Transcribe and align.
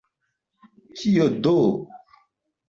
Kio 1.01 1.27
do! 1.49 1.55